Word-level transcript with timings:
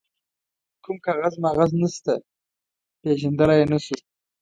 کوم 0.83 0.97
کاغذ 1.05 1.33
ماغذ 1.43 1.71
نشته، 1.81 2.13
پيژندلای 3.01 3.57
يې 3.61 3.65
نه 3.71 3.79
شو. 3.85 3.97